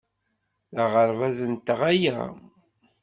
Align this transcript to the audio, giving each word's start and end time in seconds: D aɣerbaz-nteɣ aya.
D 0.73 0.77
aɣerbaz-nteɣ 0.83 1.79
aya. 1.91 2.19